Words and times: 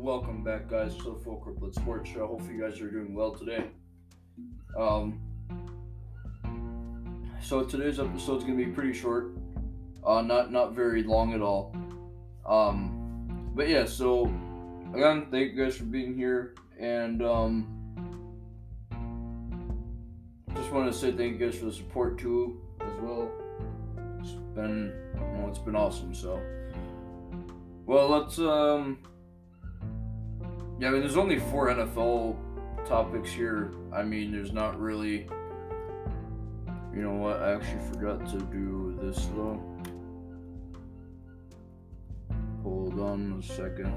welcome 0.00 0.42
back, 0.42 0.66
guys, 0.66 0.96
to 0.96 1.02
the 1.02 1.14
Full 1.22 1.36
Court 1.36 1.60
Blitz 1.60 1.78
Show. 2.10 2.26
Hopefully, 2.26 2.54
you 2.54 2.62
guys 2.62 2.80
are 2.80 2.90
doing 2.90 3.14
well 3.14 3.32
today. 3.32 3.66
Um, 4.78 5.20
so 7.42 7.62
today's 7.64 8.00
episode 8.00 8.38
is 8.38 8.44
gonna 8.44 8.56
be 8.56 8.66
pretty 8.66 8.94
short, 8.94 9.32
uh, 10.02 10.22
not 10.22 10.50
not 10.50 10.72
very 10.74 11.02
long 11.02 11.34
at 11.34 11.42
all. 11.42 11.76
Um, 12.46 13.52
but 13.54 13.68
yeah, 13.68 13.84
so 13.84 14.24
again, 14.94 15.26
thank 15.30 15.52
you 15.52 15.64
guys 15.64 15.76
for 15.76 15.84
being 15.84 16.16
here, 16.16 16.54
and 16.78 17.22
um, 17.22 17.66
just 20.54 20.72
want 20.72 20.90
to 20.90 20.98
say 20.98 21.12
thank 21.12 21.38
you 21.38 21.46
guys 21.46 21.58
for 21.58 21.66
the 21.66 21.72
support 21.72 22.18
too, 22.18 22.58
as 22.80 23.00
well. 23.02 23.30
It's 24.20 24.30
been, 24.54 24.94
well, 25.36 25.48
it's 25.48 25.58
been 25.58 25.76
awesome. 25.76 26.14
So, 26.14 26.40
well, 27.84 28.08
let's 28.08 28.38
um. 28.38 28.98
Yeah, 30.80 30.88
I 30.88 30.92
mean, 30.92 31.02
there's 31.02 31.18
only 31.18 31.38
four 31.38 31.68
NFL 31.68 32.36
topics 32.86 33.30
here. 33.30 33.70
I 33.92 34.02
mean, 34.02 34.32
there's 34.32 34.50
not 34.50 34.80
really. 34.80 35.28
You 36.94 37.02
know 37.02 37.12
what? 37.12 37.42
I 37.42 37.52
actually 37.52 37.82
forgot 37.92 38.26
to 38.30 38.38
do 38.38 38.98
this 39.02 39.26
though. 39.36 39.62
Hold 42.62 42.98
on 42.98 43.40
a 43.40 43.42
second. 43.42 43.94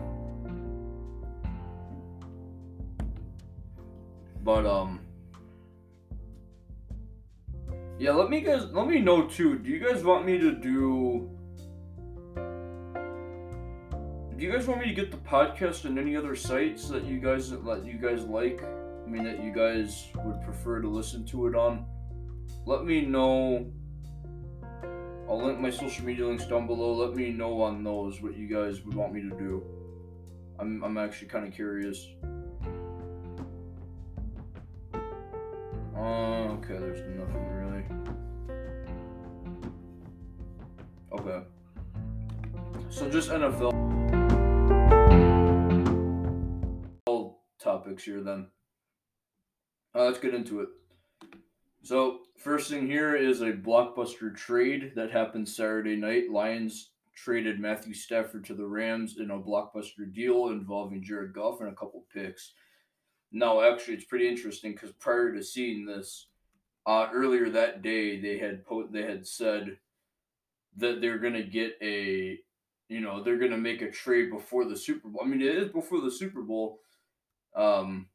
But 4.44 4.66
um. 4.66 5.00
Yeah, 7.98 8.12
let 8.12 8.30
me 8.30 8.42
guys 8.42 8.66
let 8.74 8.88
me 8.88 9.00
know 9.00 9.26
too. 9.26 9.58
Do 9.58 9.70
you 9.70 9.80
guys 9.80 10.04
want 10.04 10.26
me 10.26 10.38
to 10.38 10.52
do 10.52 11.30
you 14.44 14.52
guys 14.52 14.68
want 14.68 14.82
me 14.82 14.88
to 14.88 14.94
get 14.94 15.10
the 15.10 15.16
podcast 15.18 15.86
on 15.86 15.98
any 15.98 16.18
other 16.18 16.36
sites 16.36 16.90
that 16.90 17.06
you 17.06 17.18
guys 17.18 17.50
that 17.50 17.86
you 17.86 17.94
guys 17.94 18.26
like? 18.26 18.62
I 18.62 19.10
mean 19.10 19.24
that 19.24 19.42
you 19.42 19.54
guys 19.54 20.10
would 20.16 20.42
prefer 20.42 20.82
to 20.82 20.90
listen 20.90 21.26
to 21.28 21.48
it 21.48 21.56
on? 21.56 21.86
Let 22.66 22.84
me 22.84 23.06
know. 23.06 23.72
I'll 25.30 25.42
link 25.42 25.62
my 25.62 25.70
social 25.70 26.04
media 26.04 26.28
links 26.28 26.46
down 26.46 26.68
below. 26.68 26.94
Let 26.94 27.16
me 27.16 27.30
know 27.30 27.62
on 27.62 27.86
those 27.86 28.22
what 28.22 28.36
you 28.36 28.48
guys 28.54 28.82
would 28.82 28.96
want 28.96 29.14
me 29.14 29.22
to 29.22 29.30
do. 29.30 29.64
I'm 30.60 30.84
I'm 30.84 30.98
actually 30.98 31.30
kind 31.30 31.48
of 31.48 31.54
curious. 31.54 32.06
Uh, 35.96 36.52
okay, 36.58 36.78
there's 36.80 37.00
nothing 37.18 37.48
really. 37.56 37.86
Okay. 41.14 41.46
So 42.90 43.10
just 43.10 43.30
NFL. 43.30 43.83
Topics 47.94 48.04
here 48.04 48.22
then. 48.22 48.48
Uh, 49.96 50.06
let's 50.06 50.20
get 50.20 50.34
into 50.34 50.62
it. 50.62 50.70
So, 51.84 52.22
first 52.38 52.70
thing 52.70 52.88
here 52.88 53.16
is 53.16 53.42
a 53.42 53.52
blockbuster 53.52 54.36
trade 54.36 54.94
that 54.96 55.12
happened 55.12 55.48
Saturday 55.48 55.96
night. 55.96 56.32
Lions 56.32 56.92
traded 57.16 57.60
Matthew 57.60 57.94
Stafford 57.94 58.46
to 58.46 58.56
the 58.56 58.66
Rams 58.66 59.18
in 59.20 59.30
a 59.30 59.38
blockbuster 59.38 60.12
deal 60.12 60.48
involving 60.48 61.04
Jared 61.04 61.34
Goff 61.34 61.60
and 61.60 61.70
a 61.70 61.76
couple 61.76 62.06
picks. 62.12 62.54
Now, 63.32 63.62
actually, 63.62 63.96
it's 63.96 64.06
pretty 64.06 64.28
interesting 64.28 64.72
because 64.72 64.94
prior 64.94 65.34
to 65.34 65.44
seeing 65.44 65.86
this, 65.86 66.28
uh, 66.86 67.10
earlier 67.14 67.50
that 67.50 67.82
day 67.82 68.20
they 68.20 68.38
had 68.38 68.66
po- 68.66 68.88
they 68.92 69.04
had 69.04 69.28
said 69.28 69.78
that 70.78 71.02
they're 71.02 71.20
gonna 71.20 71.44
get 71.44 71.78
a, 71.82 72.40
you 72.90 73.02
know, 73.02 73.22
they're 73.22 73.38
gonna 73.38 73.58
make 73.58 73.82
a 73.82 73.92
trade 73.92 74.32
before 74.32 74.66
the 74.66 74.76
Super 74.76 75.10
Bowl. 75.10 75.22
I 75.24 75.28
mean, 75.28 75.42
it 75.42 75.56
is 75.56 75.70
before 75.70 76.02
the 76.02 76.12
Super 76.12 76.42
Bowl, 76.42 76.80
um, 77.56 78.08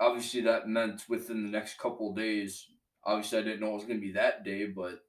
obviously, 0.00 0.42
that 0.42 0.68
meant 0.68 1.02
within 1.08 1.42
the 1.42 1.50
next 1.50 1.78
couple 1.78 2.14
days. 2.14 2.66
Obviously, 3.04 3.38
I 3.38 3.42
didn't 3.42 3.60
know 3.60 3.70
it 3.70 3.74
was 3.74 3.84
going 3.84 4.00
to 4.00 4.06
be 4.06 4.12
that 4.12 4.44
day, 4.44 4.66
but 4.66 5.00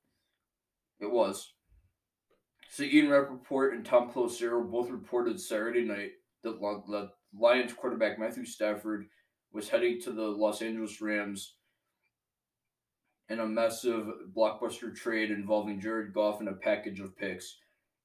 it 1.00 1.12
was. 1.12 1.54
So 2.70 2.84
Ian 2.84 3.10
Rapoport 3.10 3.74
and 3.74 3.86
Tom 3.86 4.12
Pelissero 4.12 4.70
both 4.70 4.90
reported 4.90 5.40
Saturday 5.40 5.84
night 5.84 6.12
that 6.44 6.60
the 6.60 7.10
Lions 7.38 7.74
quarterback 7.74 8.20
Matthew 8.20 8.46
Stafford 8.46 9.08
was 9.52 9.70
heading 9.70 10.00
to 10.02 10.12
the 10.12 10.24
Los 10.24 10.62
Angeles 10.62 11.02
Rams 11.02 11.56
in 13.30 13.40
a 13.40 13.46
massive 13.46 14.08
blockbuster 14.36 14.96
trade 14.96 15.32
involving 15.32 15.80
Jared 15.80 16.14
Goff 16.14 16.40
and 16.40 16.50
a 16.50 16.54
package 16.54 17.00
of 17.00 17.18
picks. 17.18 17.58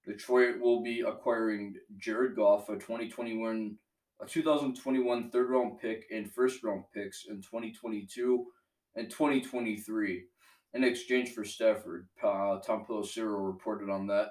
Detroit 0.04 0.58
will 0.60 0.82
be 0.82 1.00
acquiring 1.00 1.74
Jared 1.96 2.34
Goff, 2.34 2.68
a 2.68 2.74
2021 2.74 3.76
a 4.22 4.26
2021 4.26 5.30
third 5.30 5.50
round 5.50 5.80
pick 5.80 6.06
and 6.12 6.32
first 6.32 6.62
round 6.62 6.84
picks 6.94 7.26
in 7.28 7.42
2022 7.42 8.46
and 8.94 9.10
2023 9.10 10.24
in 10.74 10.84
exchange 10.84 11.30
for 11.30 11.44
Stafford. 11.44 12.08
Uh, 12.22 12.58
Tom 12.58 12.84
Pelissero 12.88 13.44
reported 13.44 13.90
on 13.90 14.06
that. 14.06 14.28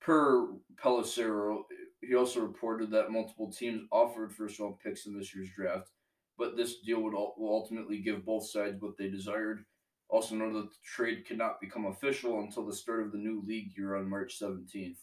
Per 0.00 0.52
Pelissero, 0.76 1.62
he 2.00 2.14
also 2.14 2.40
reported 2.40 2.90
that 2.92 3.10
multiple 3.10 3.50
teams 3.50 3.82
offered 3.90 4.32
first 4.32 4.60
round 4.60 4.78
picks 4.78 5.06
in 5.06 5.18
this 5.18 5.34
year's 5.34 5.50
draft, 5.50 5.90
but 6.38 6.56
this 6.56 6.78
deal 6.78 7.02
would 7.02 7.14
will 7.14 7.34
ultimately 7.40 7.98
give 7.98 8.24
both 8.24 8.48
sides 8.48 8.80
what 8.80 8.96
they 8.96 9.08
desired. 9.08 9.64
Also, 10.08 10.36
know 10.36 10.52
that 10.52 10.70
the 10.70 10.76
trade 10.84 11.26
cannot 11.26 11.60
become 11.60 11.86
official 11.86 12.38
until 12.38 12.64
the 12.64 12.72
start 12.72 13.02
of 13.04 13.10
the 13.10 13.18
new 13.18 13.42
league 13.44 13.76
year 13.76 13.96
on 13.96 14.08
March 14.08 14.38
17th. 14.40 14.98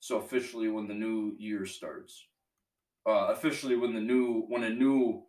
So, 0.00 0.18
officially, 0.18 0.68
when 0.68 0.88
the 0.88 0.94
new 0.94 1.36
year 1.38 1.64
starts 1.64 2.26
uh, 3.06 3.28
officially 3.30 3.76
when 3.76 3.94
the 3.94 4.00
new 4.00 4.44
when 4.48 4.62
a 4.64 4.70
new 4.70 5.22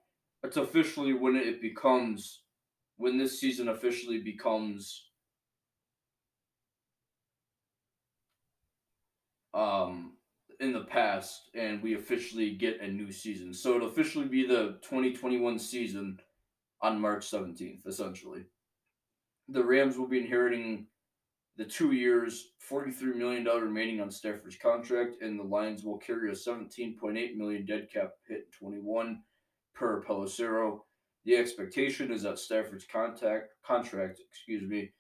it's 0.44 0.58
officially 0.58 1.14
when 1.14 1.36
it 1.36 1.62
becomes 1.62 2.42
when 2.98 3.18
this 3.18 3.40
season 3.40 3.70
officially 3.70 4.20
becomes 4.20 5.08
um 9.54 10.14
in 10.60 10.72
the 10.74 10.82
past 10.82 11.50
and 11.56 11.82
we 11.82 11.96
officially 11.96 12.52
get 12.52 12.80
a 12.82 12.88
new 12.88 13.12
season. 13.12 13.54
So 13.54 13.76
it'll 13.76 13.90
officially 13.90 14.28
be 14.28 14.48
the 14.48 14.78
2021 14.84 15.60
season 15.60 16.20
on 16.82 17.02
March 17.02 17.30
17th 17.30 17.86
essentially. 17.88 18.46
The 19.50 19.64
Rams 19.64 19.98
will 19.98 20.08
be 20.08 20.20
inheriting 20.20 20.88
the 21.58 21.66
two 21.66 21.92
years, 21.92 22.52
$43 22.70 23.16
million 23.16 23.46
remaining 23.46 24.02
on 24.02 24.10
Stafford's 24.10 24.56
contract, 24.56 25.18
and 25.22 25.40
the 25.40 25.44
Lions 25.44 25.84
will 25.84 25.98
carry 25.98 26.30
a 26.30 26.34
17.8 26.34 27.36
million 27.36 27.66
dead 27.66 27.88
cap 27.94 28.14
hit 28.28 28.48
in 28.62 28.68
21 28.70 29.22
per 29.76 30.04
Pelissero. 30.04 30.80
The 31.26 31.36
expectation 31.36 32.12
is 32.12 32.24
that 32.24 32.40
Stafford's 32.40 32.86
contact 32.86 33.50
contract, 33.66 34.20
excuse 34.30 34.68
me, 34.68 34.92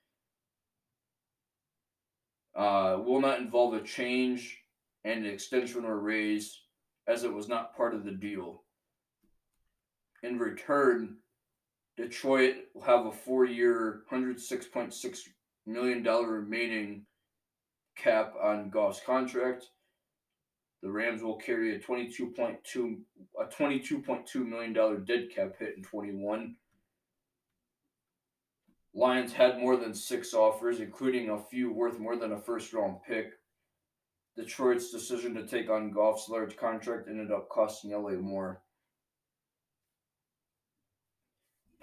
uh, 2.55 2.99
will 3.03 3.19
not 3.19 3.39
involve 3.39 3.73
a 3.73 3.81
change 3.81 4.59
and 5.03 5.25
an 5.25 5.31
extension 5.33 5.85
or 5.85 5.99
raise, 5.99 6.61
as 7.07 7.23
it 7.23 7.33
was 7.33 7.49
not 7.49 7.75
part 7.75 7.95
of 7.95 8.05
the 8.05 8.11
deal. 8.11 8.63
In 10.21 10.37
return, 10.37 11.17
Detroit 11.97 12.55
will 12.73 12.83
have 12.83 13.05
a 13.05 13.11
four-year, 13.11 14.03
$106.6 14.09 15.19
million 15.65 16.03
dollar 16.03 16.27
remaining 16.27 17.05
cap 17.95 18.33
on 18.41 18.69
Goff's 18.69 19.01
contract. 19.05 19.67
The 20.81 20.91
Rams 20.91 21.23
will 21.23 21.37
carry 21.37 21.75
a 21.75 21.79
22.2 21.79 22.97
a 23.39 23.45
22.2 23.45 24.47
million 24.47 24.73
dollar 24.73 24.97
dead 24.97 25.29
cap 25.33 25.53
hit 25.59 25.75
in 25.77 25.83
21. 25.83 26.55
Lions 28.95 29.33
had 29.33 29.59
more 29.59 29.77
than 29.77 29.93
6 29.93 30.33
offers 30.33 30.79
including 30.79 31.29
a 31.29 31.39
few 31.39 31.71
worth 31.71 31.99
more 31.99 32.15
than 32.15 32.33
a 32.33 32.39
first 32.39 32.73
round 32.73 32.97
pick. 33.07 33.31
Detroit's 34.35 34.91
decision 34.91 35.35
to 35.35 35.45
take 35.45 35.69
on 35.69 35.91
Goff's 35.91 36.27
large 36.27 36.57
contract 36.57 37.07
ended 37.07 37.31
up 37.31 37.49
costing 37.49 37.91
LA 37.91 38.11
more. 38.11 38.61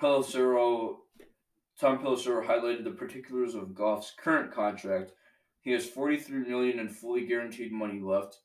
Pelissero 0.00 0.96
Tom 1.80 1.98
Pelissero 1.98 2.46
highlighted 2.46 2.84
the 2.84 2.90
particulars 2.90 3.54
of 3.54 3.74
Goff's 3.74 4.12
current 4.18 4.52
contract. 4.52 5.12
He 5.62 5.70
has 5.70 5.88
43 5.88 6.40
million 6.40 6.78
in 6.78 6.90
fully 6.90 7.24
guaranteed 7.24 7.72
money 7.72 8.00
left, 8.02 8.38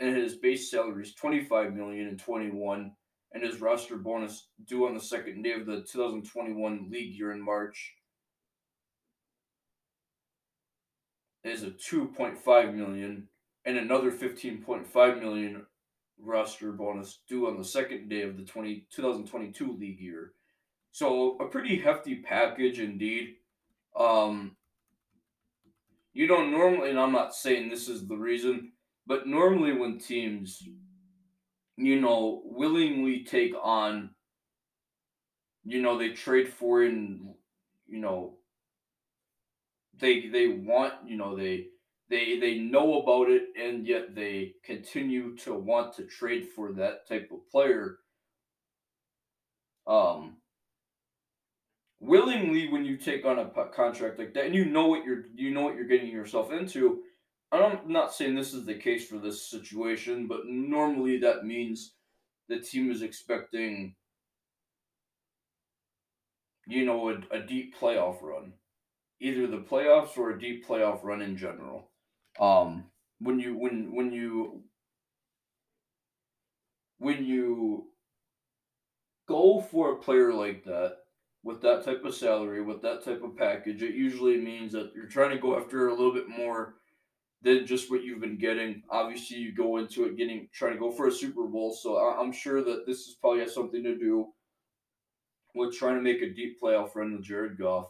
and 0.00 0.14
his 0.14 0.34
base 0.34 0.70
salary 0.70 1.04
is 1.04 1.14
25 1.14 1.74
million 1.74 2.08
in 2.08 2.18
21, 2.18 2.92
and 3.32 3.42
his 3.42 3.62
roster 3.62 3.96
bonus 3.96 4.48
due 4.66 4.86
on 4.86 4.92
the 4.92 5.00
second 5.00 5.42
day 5.42 5.52
of 5.52 5.64
the 5.64 5.80
2021 5.80 6.90
league 6.90 7.14
year 7.14 7.32
in 7.32 7.40
March 7.40 7.94
is 11.44 11.62
a 11.62 11.70
2.5 11.70 12.74
million 12.74 13.28
and 13.64 13.78
another 13.78 14.10
15.5 14.10 15.20
million 15.20 15.64
roster 16.20 16.72
bonus 16.72 17.20
due 17.26 17.46
on 17.46 17.56
the 17.56 17.64
second 17.64 18.10
day 18.10 18.22
of 18.22 18.36
the 18.36 18.42
20, 18.42 18.86
2022 18.90 19.72
league 19.72 20.00
year. 20.00 20.32
So 20.92 21.36
a 21.38 21.46
pretty 21.46 21.78
hefty 21.78 22.16
package 22.16 22.80
indeed. 22.80 23.36
Um, 23.96 24.56
you 26.12 26.26
don't 26.26 26.50
normally, 26.50 26.90
and 26.90 26.98
I'm 26.98 27.12
not 27.12 27.34
saying 27.34 27.68
this 27.68 27.88
is 27.88 28.06
the 28.08 28.16
reason, 28.16 28.72
but 29.06 29.26
normally 29.26 29.72
when 29.72 29.98
teams 29.98 30.62
you 31.78 32.00
know, 32.00 32.42
willingly 32.44 33.22
take 33.24 33.54
on, 33.62 34.10
you 35.64 35.80
know, 35.80 35.96
they 35.96 36.10
trade 36.10 36.48
for 36.48 36.82
and, 36.82 37.34
you 37.86 38.00
know, 38.00 38.38
they 40.00 40.28
they 40.28 40.48
want, 40.48 40.94
you 41.06 41.16
know, 41.16 41.36
they 41.36 41.66
they 42.10 42.40
they 42.40 42.58
know 42.58 43.00
about 43.00 43.30
it 43.30 43.44
and 43.56 43.86
yet 43.86 44.14
they 44.16 44.54
continue 44.64 45.36
to 45.36 45.54
want 45.54 45.94
to 45.94 46.04
trade 46.04 46.48
for 46.48 46.72
that 46.72 47.06
type 47.06 47.30
of 47.32 47.48
player. 47.48 47.98
Um, 49.86 50.37
willingly 52.00 52.68
when 52.68 52.84
you 52.84 52.96
take 52.96 53.24
on 53.24 53.38
a 53.38 53.46
contract 53.74 54.18
like 54.18 54.32
that 54.34 54.44
and 54.44 54.54
you 54.54 54.64
know 54.64 54.86
what 54.86 55.04
you're 55.04 55.24
you 55.34 55.50
know 55.50 55.62
what 55.62 55.74
you're 55.74 55.84
getting 55.84 56.10
yourself 56.10 56.52
into 56.52 57.00
i'm 57.50 57.80
not 57.86 58.14
saying 58.14 58.34
this 58.34 58.54
is 58.54 58.64
the 58.64 58.74
case 58.74 59.06
for 59.06 59.18
this 59.18 59.50
situation 59.50 60.26
but 60.28 60.46
normally 60.46 61.18
that 61.18 61.44
means 61.44 61.94
the 62.48 62.60
team 62.60 62.90
is 62.90 63.02
expecting 63.02 63.94
you 66.68 66.84
know 66.84 67.10
a, 67.10 67.36
a 67.36 67.40
deep 67.40 67.74
playoff 67.76 68.22
run 68.22 68.52
either 69.20 69.46
the 69.46 69.58
playoffs 69.58 70.16
or 70.16 70.30
a 70.30 70.40
deep 70.40 70.66
playoff 70.66 71.02
run 71.02 71.22
in 71.22 71.36
general. 71.36 71.90
Um 72.38 72.84
when 73.20 73.40
you 73.40 73.56
when 73.56 73.94
when 73.94 74.12
you 74.12 74.62
when 76.98 77.24
you 77.24 77.86
go 79.26 79.60
for 79.60 79.92
a 79.92 79.96
player 79.96 80.32
like 80.32 80.64
that 80.64 80.98
with 81.48 81.62
that 81.62 81.82
type 81.82 82.04
of 82.04 82.14
salary, 82.14 82.60
with 82.60 82.82
that 82.82 83.02
type 83.02 83.22
of 83.24 83.34
package, 83.34 83.82
it 83.82 83.94
usually 83.94 84.36
means 84.36 84.70
that 84.70 84.92
you're 84.94 85.06
trying 85.06 85.30
to 85.30 85.38
go 85.38 85.58
after 85.58 85.88
a 85.88 85.94
little 85.94 86.12
bit 86.12 86.28
more 86.28 86.74
than 87.40 87.64
just 87.64 87.90
what 87.90 88.04
you've 88.04 88.20
been 88.20 88.36
getting. 88.36 88.82
Obviously, 88.90 89.38
you 89.38 89.54
go 89.54 89.78
into 89.78 90.04
it 90.04 90.18
getting 90.18 90.50
trying 90.52 90.74
to 90.74 90.78
go 90.78 90.90
for 90.90 91.08
a 91.08 91.12
Super 91.12 91.46
Bowl, 91.46 91.72
so 91.72 91.96
I'm 91.96 92.32
sure 92.32 92.62
that 92.62 92.84
this 92.86 92.98
is 93.06 93.16
probably 93.18 93.40
has 93.40 93.54
something 93.54 93.82
to 93.82 93.96
do 93.96 94.26
with 95.54 95.74
trying 95.74 95.94
to 95.94 96.02
make 96.02 96.20
a 96.20 96.34
deep 96.34 96.60
playoff 96.62 96.94
run 96.94 97.16
with 97.16 97.24
Jared 97.24 97.56
Goff. 97.56 97.88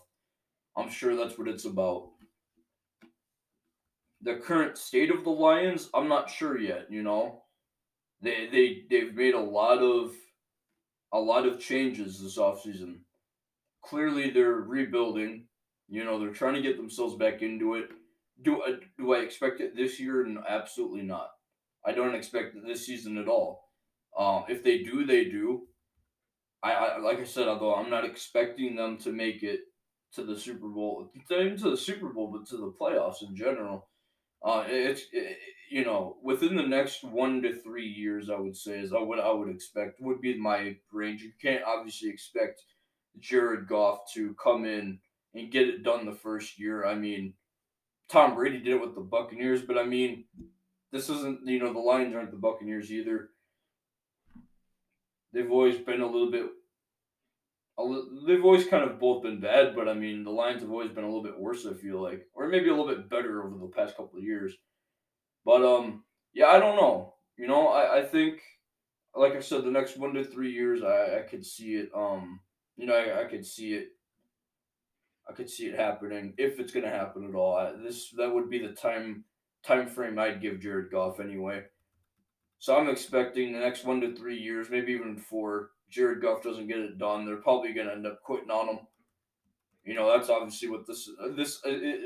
I'm 0.76 0.88
sure 0.88 1.16
that's 1.16 1.36
what 1.36 1.48
it's 1.48 1.64
about. 1.64 2.10
The 4.22 4.36
current 4.36 4.78
state 4.78 5.10
of 5.10 5.24
the 5.24 5.30
Lions, 5.30 5.90
I'm 5.92 6.08
not 6.08 6.30
sure 6.30 6.56
yet. 6.60 6.86
You 6.90 7.02
know, 7.02 7.42
they 8.22 8.46
they 8.52 8.82
they've 8.88 9.14
made 9.16 9.34
a 9.34 9.40
lot 9.40 9.78
of 9.78 10.12
a 11.12 11.18
lot 11.18 11.44
of 11.44 11.58
changes 11.58 12.22
this 12.22 12.38
offseason 12.38 12.98
clearly 13.88 14.30
they're 14.30 14.52
rebuilding. 14.52 15.44
You 15.88 16.04
know, 16.04 16.18
they're 16.18 16.30
trying 16.30 16.54
to 16.54 16.62
get 16.62 16.76
themselves 16.76 17.14
back 17.14 17.42
into 17.42 17.74
it. 17.74 17.88
Do 18.42 18.62
I, 18.62 18.74
do 18.98 19.14
I 19.14 19.18
expect 19.20 19.60
it 19.60 19.74
this 19.74 19.98
year? 19.98 20.24
No, 20.24 20.42
absolutely 20.46 21.02
not. 21.02 21.30
I 21.84 21.92
don't 21.92 22.14
expect 22.14 22.54
it 22.54 22.66
this 22.66 22.86
season 22.86 23.16
at 23.18 23.28
all. 23.28 23.70
Um, 24.16 24.44
if 24.48 24.62
they 24.62 24.78
do, 24.78 25.06
they 25.06 25.24
do. 25.24 25.62
I, 26.62 26.72
I 26.72 26.98
like 26.98 27.20
I 27.20 27.24
said, 27.24 27.48
although 27.48 27.74
I'm 27.74 27.90
not 27.90 28.04
expecting 28.04 28.76
them 28.76 28.98
to 28.98 29.12
make 29.12 29.42
it 29.42 29.60
to 30.14 30.24
the 30.24 30.38
Super 30.38 30.68
Bowl, 30.68 31.10
not 31.30 31.40
even 31.40 31.56
to 31.58 31.70
the 31.70 31.76
Super 31.76 32.08
Bowl, 32.08 32.30
but 32.32 32.46
to 32.48 32.56
the 32.56 32.74
playoffs 32.80 33.22
in 33.22 33.36
general. 33.36 33.88
Uh, 34.42 34.64
it's 34.66 35.02
it, 35.12 35.36
you 35.70 35.84
know 35.84 36.16
within 36.22 36.56
the 36.56 36.62
next 36.62 37.04
one 37.04 37.42
to 37.42 37.54
three 37.54 37.86
years, 37.86 38.28
I 38.28 38.38
would 38.38 38.56
say 38.56 38.80
is 38.80 38.92
what 38.92 39.20
I 39.20 39.32
would 39.32 39.48
expect 39.48 40.00
would 40.00 40.20
be 40.20 40.38
my 40.38 40.76
range. 40.92 41.22
You 41.22 41.32
can't 41.40 41.64
obviously 41.64 42.10
expect 42.10 42.62
Jared 43.18 43.66
Goff 43.68 44.00
to 44.14 44.34
come 44.34 44.64
in 44.64 44.98
and 45.34 45.52
get 45.52 45.68
it 45.68 45.82
done 45.82 46.06
the 46.06 46.12
first 46.12 46.58
year. 46.58 46.84
I 46.84 46.94
mean, 46.94 47.34
Tom 48.08 48.34
Brady 48.34 48.58
did 48.58 48.74
it 48.74 48.80
with 48.80 48.94
the 48.94 49.00
Buccaneers, 49.00 49.62
but 49.62 49.76
I 49.76 49.84
mean, 49.84 50.24
this 50.92 51.10
isn't, 51.10 51.46
you 51.46 51.58
know, 51.58 51.72
the 51.72 51.78
Lions 51.78 52.14
aren't 52.14 52.30
the 52.30 52.38
Buccaneers 52.38 52.90
either. 52.90 53.30
They've 55.32 55.50
always 55.50 55.76
been 55.76 56.00
a 56.00 56.06
little 56.06 56.30
bit, 56.30 56.46
a 57.76 57.84
li- 57.84 58.24
they've 58.26 58.44
always 58.44 58.66
kind 58.66 58.82
of 58.82 58.98
both 58.98 59.22
been 59.22 59.40
bad, 59.40 59.76
but 59.76 59.88
I 59.88 59.94
mean, 59.94 60.24
the 60.24 60.30
Lions 60.30 60.62
have 60.62 60.70
always 60.70 60.90
been 60.90 61.04
a 61.04 61.06
little 61.06 61.22
bit 61.22 61.38
worse, 61.38 61.66
I 61.66 61.74
feel 61.74 62.02
like, 62.02 62.26
or 62.34 62.48
maybe 62.48 62.68
a 62.68 62.74
little 62.74 62.88
bit 62.88 63.10
better 63.10 63.44
over 63.44 63.58
the 63.58 63.72
past 63.76 63.96
couple 63.96 64.18
of 64.18 64.24
years. 64.24 64.54
But, 65.44 65.62
um, 65.62 66.04
yeah, 66.32 66.46
I 66.46 66.58
don't 66.58 66.76
know. 66.76 67.14
You 67.36 67.46
know, 67.46 67.68
I, 67.68 67.98
I 67.98 68.02
think, 68.04 68.40
like 69.14 69.36
I 69.36 69.40
said, 69.40 69.64
the 69.64 69.70
next 69.70 69.98
one 69.98 70.14
to 70.14 70.24
three 70.24 70.52
years, 70.52 70.82
I, 70.82 71.18
I 71.18 71.22
could 71.28 71.44
see 71.44 71.74
it, 71.74 71.90
um, 71.94 72.40
you 72.78 72.86
know, 72.86 72.94
I, 72.94 73.22
I 73.22 73.24
could 73.24 73.44
see 73.44 73.74
it. 73.74 73.88
I 75.28 75.34
could 75.34 75.50
see 75.50 75.66
it 75.66 75.78
happening 75.78 76.32
if 76.38 76.58
it's 76.58 76.72
going 76.72 76.86
to 76.86 76.90
happen 76.90 77.28
at 77.28 77.34
all. 77.34 77.54
I, 77.54 77.72
this 77.72 78.10
that 78.16 78.32
would 78.32 78.48
be 78.48 78.60
the 78.60 78.72
time 78.72 79.24
time 79.62 79.88
frame 79.88 80.18
I'd 80.18 80.40
give 80.40 80.60
Jared 80.60 80.90
Goff 80.90 81.20
anyway. 81.20 81.64
So 82.60 82.76
I'm 82.76 82.88
expecting 82.88 83.52
the 83.52 83.58
next 83.58 83.84
one 83.84 84.00
to 84.00 84.14
three 84.14 84.38
years, 84.38 84.70
maybe 84.70 84.92
even 84.92 85.16
four. 85.16 85.70
Jared 85.90 86.22
Goff 86.22 86.42
doesn't 86.42 86.68
get 86.68 86.78
it 86.78 86.98
done. 86.98 87.26
They're 87.26 87.36
probably 87.36 87.72
going 87.72 87.88
to 87.88 87.92
end 87.92 88.06
up 88.06 88.22
quitting 88.22 88.50
on 88.50 88.68
him. 88.68 88.78
You 89.84 89.94
know, 89.94 90.10
that's 90.10 90.30
obviously 90.30 90.70
what 90.70 90.86
this 90.86 91.10
uh, 91.22 91.34
this. 91.36 91.60
It, 91.64 91.82
it, 91.82 92.00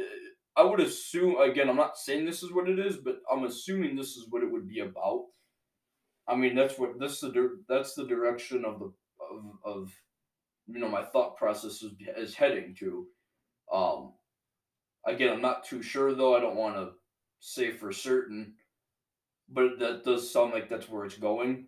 I 0.57 0.63
would 0.63 0.81
assume 0.81 1.39
again. 1.39 1.69
I'm 1.69 1.77
not 1.77 1.99
saying 1.99 2.25
this 2.25 2.43
is 2.43 2.53
what 2.53 2.69
it 2.69 2.79
is, 2.79 2.97
but 2.97 3.19
I'm 3.31 3.45
assuming 3.45 3.95
this 3.95 4.17
is 4.17 4.27
what 4.31 4.43
it 4.43 4.51
would 4.51 4.69
be 4.69 4.81
about. 4.81 5.27
I 6.27 6.37
mean, 6.37 6.55
that's 6.55 6.79
what 6.79 6.99
this 6.99 7.21
the 7.21 7.61
that's 7.69 7.95
the 7.95 8.07
direction 8.07 8.65
of 8.65 8.79
the 8.79 8.93
of, 9.21 9.59
of 9.65 9.93
you 10.73 10.81
know 10.81 10.89
my 10.89 11.03
thought 11.03 11.37
process 11.37 11.83
is, 11.83 11.93
is 12.17 12.35
heading 12.35 12.75
to. 12.81 13.07
Um, 13.73 14.13
again, 15.07 15.33
I'm 15.33 15.43
not 15.43 15.65
too 15.65 15.83
sure 15.83 16.15
though. 16.15 16.37
I 16.37 16.41
don't 16.41 16.57
want 16.57 16.77
to 16.77 16.91
say 17.41 17.71
for 17.71 17.93
certain, 17.93 18.55
but 19.49 19.79
that 19.79 20.05
does 20.05 20.31
sound 20.31 20.53
like 20.53 20.69
that's 20.69 20.89
where 20.89 21.05
it's 21.05 21.17
going. 21.17 21.67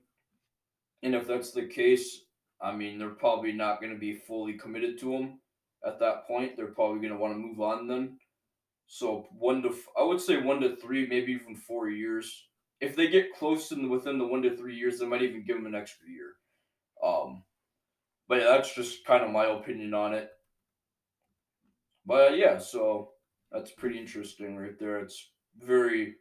And 1.03 1.15
if 1.15 1.27
that's 1.27 1.51
the 1.51 1.67
case, 1.67 2.23
I 2.61 2.73
mean, 2.73 2.99
they're 2.99 3.11
probably 3.11 3.53
not 3.53 3.81
going 3.81 3.93
to 3.93 3.99
be 3.99 4.15
fully 4.15 4.55
committed 4.55 4.99
to 5.01 5.13
him 5.13 5.39
at 5.87 6.01
that 6.01 6.27
point. 6.27 6.57
They're 6.57 6.69
probably 6.69 7.01
going 7.01 7.13
to 7.13 7.19
want 7.19 7.35
to 7.35 7.39
move 7.39 7.61
on 7.61 7.87
then. 7.87 8.19
So 8.87 9.27
one 9.39 9.63
to, 9.63 9.75
I 9.99 10.03
would 10.03 10.21
say 10.21 10.41
one 10.41 10.61
to 10.61 10.77
three, 10.77 11.07
maybe 11.07 11.33
even 11.33 11.57
four 11.57 11.89
years. 11.89 12.47
If 12.81 12.97
they 12.97 13.09
get 13.09 13.35
close 13.35 13.71
in 13.73 13.89
within 13.89 14.19
the 14.19 14.27
one 14.27 14.43
to 14.43 14.57
three 14.57 14.77
years, 14.77 14.99
they 14.99 15.07
might 15.07 15.23
even 15.23 15.45
give 15.45 15.57
him 15.57 15.67
an 15.67 15.75
extra 15.75 16.07
year. 16.09 16.35
Um, 17.03 17.43
but 18.29 18.39
yeah, 18.39 18.49
that's 18.53 18.75
just 18.75 19.05
kind 19.05 19.25
of 19.25 19.31
my 19.31 19.47
opinion 19.47 19.95
on 19.95 20.15
it. 20.15 20.31
But 22.07 22.33
uh, 22.33 22.35
yeah, 22.35 22.59
so 22.59 23.11
that's 23.51 23.71
pretty 23.73 23.99
interesting 23.99 24.57
right 24.57 24.79
there. 24.79 24.99
It's 24.99 25.31
very, 25.59 26.17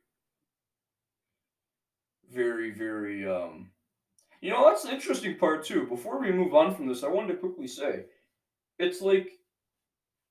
very, 2.32 2.72
very. 2.72 3.28
um 3.28 3.72
You 4.42 4.52
know, 4.52 4.66
that's 4.68 4.84
the 4.84 4.94
interesting 4.94 5.38
part 5.38 5.66
too. 5.66 5.88
Before 5.88 6.20
we 6.20 6.32
move 6.32 6.54
on 6.54 6.76
from 6.76 6.88
this, 6.88 7.04
I 7.04 7.08
wanted 7.10 7.34
to 7.34 7.40
quickly 7.40 7.68
say, 7.68 8.06
it's 8.80 9.02
like 9.02 9.30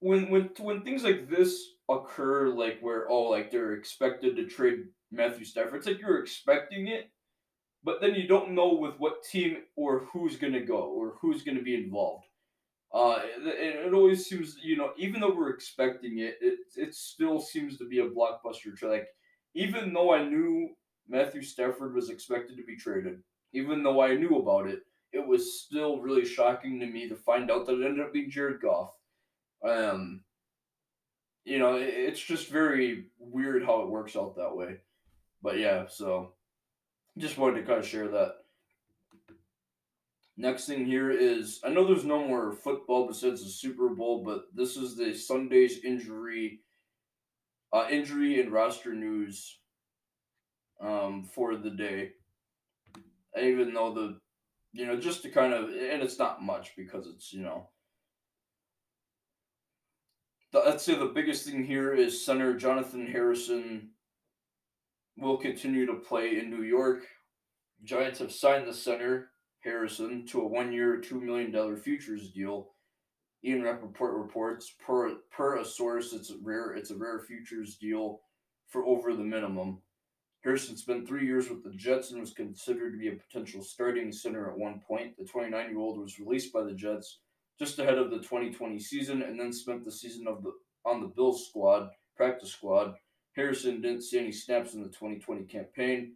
when 0.00 0.30
when 0.30 0.50
when 0.58 0.82
things 0.82 1.04
like 1.04 1.28
this 1.28 1.64
occur, 1.88 2.48
like 2.48 2.78
where 2.80 3.08
oh, 3.10 3.24
like 3.30 3.50
they're 3.50 3.74
expected 3.74 4.36
to 4.36 4.46
trade 4.46 4.80
Matthew 5.10 5.44
Stafford. 5.44 5.76
It's 5.76 5.86
like 5.86 6.00
you're 6.00 6.20
expecting 6.20 6.88
it, 6.88 7.10
but 7.84 8.00
then 8.00 8.14
you 8.14 8.26
don't 8.26 8.52
know 8.52 8.74
with 8.74 8.94
what 8.98 9.24
team 9.24 9.58
or 9.76 10.06
who's 10.12 10.36
going 10.36 10.52
to 10.52 10.60
go 10.60 10.82
or 10.82 11.14
who's 11.20 11.42
going 11.42 11.56
to 11.56 11.64
be 11.64 11.74
involved. 11.74 12.26
Uh, 12.94 13.20
it, 13.38 13.86
it 13.86 13.94
always 13.94 14.26
seems, 14.26 14.56
you 14.62 14.76
know, 14.76 14.92
even 14.98 15.20
though 15.20 15.34
we're 15.34 15.50
expecting 15.50 16.18
it, 16.18 16.36
it, 16.40 16.58
it 16.76 16.94
still 16.94 17.40
seems 17.40 17.78
to 17.78 17.88
be 17.88 18.00
a 18.00 18.08
blockbuster. 18.08 18.76
Trade. 18.76 18.90
Like, 18.90 19.08
even 19.54 19.92
though 19.92 20.14
I 20.14 20.24
knew 20.24 20.70
Matthew 21.08 21.42
Stafford 21.42 21.94
was 21.94 22.10
expected 22.10 22.56
to 22.56 22.64
be 22.64 22.76
traded, 22.76 23.22
even 23.54 23.82
though 23.82 24.02
I 24.02 24.14
knew 24.14 24.36
about 24.36 24.68
it, 24.68 24.80
it 25.12 25.26
was 25.26 25.60
still 25.62 26.00
really 26.00 26.24
shocking 26.24 26.80
to 26.80 26.86
me 26.86 27.08
to 27.08 27.16
find 27.16 27.50
out 27.50 27.66
that 27.66 27.80
it 27.80 27.84
ended 27.84 28.04
up 28.04 28.12
being 28.12 28.30
Jared 28.30 28.60
Goff. 28.60 28.94
Um, 29.66 30.22
you 31.44 31.58
know, 31.58 31.76
it, 31.76 31.88
it's 31.88 32.20
just 32.20 32.48
very 32.48 33.06
weird 33.18 33.64
how 33.64 33.82
it 33.82 33.90
works 33.90 34.16
out 34.16 34.36
that 34.36 34.54
way. 34.54 34.78
But 35.42 35.58
yeah, 35.58 35.86
so 35.88 36.34
just 37.18 37.38
wanted 37.38 37.60
to 37.60 37.66
kind 37.66 37.78
of 37.78 37.86
share 37.86 38.08
that. 38.08 38.36
Next 40.36 40.66
thing 40.66 40.86
here 40.86 41.10
is 41.10 41.60
I 41.62 41.68
know 41.68 41.86
there's 41.86 42.04
no 42.04 42.26
more 42.26 42.52
football 42.52 43.06
besides 43.06 43.44
the 43.44 43.50
Super 43.50 43.90
Bowl, 43.90 44.24
but 44.24 44.44
this 44.54 44.76
is 44.76 44.96
the 44.96 45.14
Sunday's 45.14 45.84
injury, 45.84 46.60
uh, 47.72 47.86
injury 47.90 48.40
and 48.40 48.50
roster 48.50 48.94
news, 48.94 49.58
um, 50.80 51.22
for 51.22 51.56
the 51.56 51.70
day. 51.70 52.12
Even 53.40 53.74
though 53.74 53.92
the, 53.92 54.18
you 54.72 54.86
know, 54.86 54.98
just 54.98 55.22
to 55.22 55.30
kind 55.30 55.52
of, 55.52 55.68
and 55.68 56.02
it's 56.02 56.18
not 56.18 56.42
much 56.42 56.72
because 56.76 57.06
it's 57.06 57.32
you 57.32 57.42
know. 57.42 57.68
Let's 60.54 60.84
say 60.84 60.94
the 60.94 61.06
biggest 61.06 61.46
thing 61.46 61.64
here 61.64 61.94
is 61.94 62.24
center 62.24 62.54
Jonotthan 62.54 63.10
Harrison 63.10 63.91
will 65.22 65.36
continue 65.36 65.86
to 65.86 65.94
play 65.94 66.38
in 66.38 66.50
New 66.50 66.62
York. 66.62 67.06
Giants 67.84 68.18
have 68.18 68.32
signed 68.32 68.66
the 68.66 68.74
center, 68.74 69.30
Harrison, 69.60 70.26
to 70.26 70.40
a 70.40 70.46
one 70.46 70.72
year, 70.72 71.00
$2 71.00 71.20
million 71.22 71.76
futures 71.76 72.30
deal. 72.30 72.70
Ian 73.44 73.62
Rapoport 73.62 74.16
reports 74.16 74.74
per 74.84 75.16
per 75.30 75.58
a 75.58 75.64
source, 75.64 76.12
it's 76.12 76.30
a 76.30 76.36
rare 76.42 76.74
it's 76.74 76.92
a 76.92 76.96
rare 76.96 77.18
futures 77.18 77.76
deal 77.76 78.20
for 78.68 78.86
over 78.86 79.14
the 79.14 79.24
minimum. 79.24 79.78
Harrison 80.44 80.76
spent 80.76 81.06
three 81.06 81.26
years 81.26 81.48
with 81.48 81.64
the 81.64 81.70
Jets 81.70 82.10
and 82.10 82.20
was 82.20 82.32
considered 82.32 82.92
to 82.92 82.98
be 82.98 83.08
a 83.08 83.16
potential 83.16 83.62
starting 83.62 84.12
center 84.12 84.50
at 84.50 84.58
one 84.58 84.80
point. 84.86 85.16
The 85.16 85.24
29 85.24 85.70
year 85.70 85.78
old 85.78 86.00
was 86.00 86.20
released 86.20 86.52
by 86.52 86.62
the 86.62 86.72
Jets 86.72 87.18
just 87.58 87.78
ahead 87.78 87.98
of 87.98 88.10
the 88.10 88.18
2020 88.18 88.78
season 88.78 89.22
and 89.22 89.38
then 89.38 89.52
spent 89.52 89.84
the 89.84 89.92
season 89.92 90.26
of 90.26 90.42
the 90.42 90.52
on 90.84 91.00
the 91.00 91.06
Bills 91.06 91.48
squad, 91.48 91.90
practice 92.16 92.52
squad. 92.52 92.94
Harrison 93.34 93.80
didn't 93.80 94.02
see 94.02 94.18
any 94.18 94.32
snaps 94.32 94.74
in 94.74 94.82
the 94.82 94.88
2020 94.88 95.44
campaign, 95.44 96.14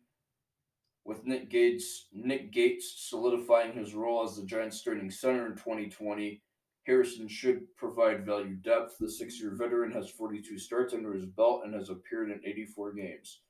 with 1.05 1.25
Nick 1.25 1.51
Gates 1.51 2.07
Nick 2.13 2.53
Gates 2.53 2.95
solidifying 3.09 3.73
his 3.73 3.95
role 3.95 4.25
as 4.25 4.37
the 4.37 4.45
Giants 4.45 4.79
starting 4.79 5.11
center 5.11 5.47
in 5.47 5.57
2020. 5.57 6.43
Harrison 6.85 7.27
should 7.27 7.75
provide 7.77 8.25
value 8.25 8.55
depth. 8.55 8.97
The 9.01 9.11
six-year 9.11 9.57
veteran 9.57 9.91
has 9.91 10.09
42 10.09 10.57
starts 10.57 10.95
under 10.95 11.13
his 11.13 11.27
belt 11.27 11.63
and 11.65 11.75
has 11.75 11.91
appeared 11.91 12.31
in 12.31 12.41
84 12.45 12.93
games 12.93 13.41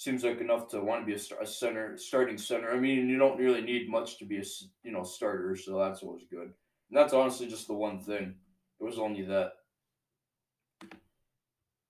seems 0.00 0.24
like 0.24 0.40
enough 0.40 0.66
to 0.66 0.80
want 0.80 1.02
to 1.02 1.06
be 1.06 1.12
a, 1.12 1.46
center, 1.46 1.94
starting 1.98 2.38
center. 2.38 2.72
I 2.72 2.80
mean, 2.80 3.06
you 3.06 3.18
don't 3.18 3.38
really 3.38 3.60
need 3.60 3.90
much 3.90 4.18
to 4.18 4.24
be 4.24 4.38
a 4.38 4.44
you 4.82 4.92
know 4.92 5.02
starter, 5.02 5.54
so 5.54 5.78
that's 5.78 6.02
always 6.02 6.24
good. 6.30 6.44
And 6.44 6.52
that's 6.92 7.12
honestly 7.12 7.46
just 7.46 7.66
the 7.66 7.74
one 7.74 8.00
thing. 8.00 8.34
It 8.80 8.84
was 8.84 8.98
only 8.98 9.22
that. 9.26 9.52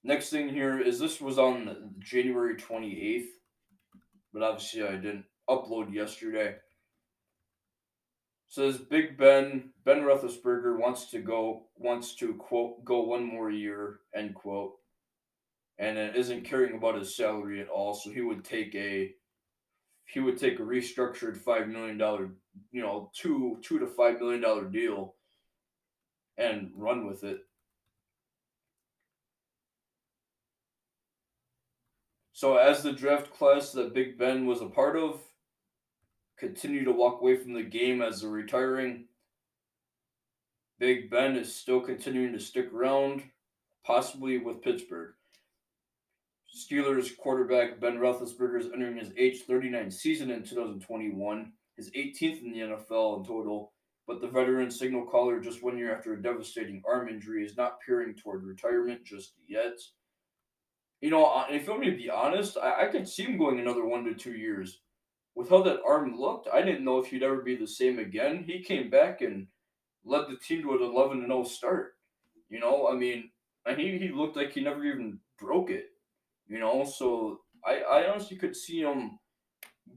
Next 0.03 0.31
thing 0.31 0.49
here 0.49 0.81
is 0.81 0.99
this 0.99 1.21
was 1.21 1.39
on 1.39 1.95
January 1.99 2.57
twenty 2.57 3.01
eighth, 3.01 3.31
but 4.33 4.43
obviously 4.43 4.83
I 4.83 4.93
didn't 4.93 5.27
upload 5.49 5.93
yesterday. 5.93 6.57
Says 8.49 8.79
Big 8.79 9.19
Ben 9.19 9.71
Ben 9.85 10.01
Roethlisberger 10.01 10.79
wants 10.79 11.11
to 11.11 11.21
go 11.21 11.67
wants 11.77 12.15
to 12.17 12.35
quote 12.35 12.85
go 12.85 13.03
one 13.03 13.25
more 13.25 13.51
year 13.51 14.01
end 14.15 14.35
quote 14.35 14.73
and 15.79 15.99
isn't 16.17 16.45
caring 16.45 16.77
about 16.77 16.99
his 16.99 17.17
salary 17.17 17.61
at 17.61 17.69
all. 17.69 17.95
So 17.95 18.11
he 18.11 18.23
would 18.23 18.45
take 18.45 18.75
a 18.75 19.15
he 20.07 20.21
would 20.21 20.39
take 20.39 20.59
a 20.59 20.63
restructured 20.63 21.37
five 21.37 21.69
million 21.69 21.99
dollar, 21.99 22.31
you 22.73 22.83
know, 22.83 23.11
two 23.15 23.59
two 23.63 23.79
to 23.79 23.87
five 23.87 24.19
million 24.19 24.41
dollar 24.41 24.65
deal 24.65 25.15
and 26.37 26.71
run 26.75 27.07
with 27.07 27.23
it. 27.23 27.41
So 32.41 32.57
as 32.57 32.83
the 32.83 32.95
draft 32.95 33.31
class 33.35 33.71
that 33.73 33.93
Big 33.93 34.17
Ben 34.17 34.47
was 34.47 34.63
a 34.63 34.67
part 34.67 34.97
of 34.97 35.21
continue 36.39 36.87
to 36.87 36.91
walk 36.91 37.21
away 37.21 37.37
from 37.37 37.53
the 37.53 37.63
game 37.63 38.01
as 38.01 38.23
they're 38.23 38.31
retiring, 38.31 39.05
Big 40.79 41.11
Ben 41.11 41.37
is 41.37 41.55
still 41.55 41.83
continuing 41.83 42.33
to 42.33 42.41
stick 42.41 42.73
around, 42.73 43.25
possibly 43.85 44.39
with 44.39 44.63
Pittsburgh. 44.63 45.13
Steelers 46.57 47.15
quarterback 47.15 47.79
Ben 47.79 47.99
Roethlisberger 47.99 48.61
is 48.61 48.73
entering 48.73 48.97
his 48.97 49.13
age 49.19 49.43
39 49.43 49.91
season 49.91 50.31
in 50.31 50.43
2021, 50.43 51.53
his 51.77 51.91
18th 51.91 52.43
in 52.43 52.53
the 52.53 52.61
NFL 52.61 53.19
in 53.19 53.25
total. 53.27 53.75
But 54.07 54.23
the 54.23 54.29
veteran 54.29 54.71
signal 54.71 55.05
caller, 55.05 55.41
just 55.41 55.63
one 55.63 55.77
year 55.77 55.95
after 55.95 56.15
a 56.15 56.23
devastating 56.23 56.83
arm 56.89 57.11
injury, 57.11 57.45
is 57.45 57.59
not 57.59 57.81
peering 57.85 58.15
toward 58.15 58.45
retirement 58.45 59.05
just 59.05 59.35
yet. 59.47 59.79
You 61.01 61.11
know, 61.11 61.25
uh, 61.25 61.47
if 61.51 61.65
you 61.65 61.71
want 61.71 61.83
me 61.83 61.91
to 61.91 61.97
be 61.97 62.11
honest, 62.11 62.59
I, 62.59 62.83
I 62.83 62.87
could 62.87 63.09
see 63.09 63.25
him 63.25 63.39
going 63.39 63.59
another 63.59 63.85
one 63.87 64.05
to 64.05 64.15
two 64.15 64.35
years. 64.35 64.81
With 65.35 65.49
how 65.49 65.63
that 65.63 65.81
arm 65.87 66.19
looked, 66.19 66.49
I 66.53 66.61
didn't 66.61 66.85
know 66.85 66.99
if 66.99 67.07
he'd 67.07 67.23
ever 67.23 67.41
be 67.41 67.57
the 67.57 67.67
same 67.67 67.99
again. 67.99 68.45
He 68.47 68.63
came 68.63 68.91
back 68.91 69.23
and 69.23 69.47
led 70.05 70.29
the 70.29 70.37
team 70.37 70.63
to 70.63 70.75
an 70.75 70.83
11 70.83 71.25
0 71.27 71.45
start. 71.45 71.95
You 72.49 72.61
know, 72.61 72.89
I 72.89 72.97
mean, 72.97 73.31
and 73.65 73.79
he, 73.79 73.97
he 73.97 74.09
looked 74.09 74.37
like 74.37 74.53
he 74.53 74.61
never 74.61 74.85
even 74.85 75.21
broke 75.39 75.71
it. 75.71 75.87
You 76.49 76.59
know, 76.59 76.85
so 76.85 77.41
I, 77.65 77.81
I 77.81 78.11
honestly 78.11 78.37
could 78.37 78.57
see 78.57 78.81
him 78.81 79.19